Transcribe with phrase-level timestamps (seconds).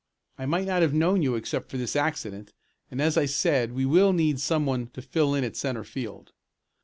[0.39, 2.53] I might not have known you except for this accident,
[2.89, 6.33] and as I said we will need some one to fill in at centre field.